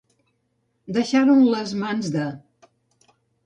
Deixar-ho 0.97 1.37
en 1.41 1.45
les 1.57 1.77
mans 1.85 2.11
de. 2.19 2.27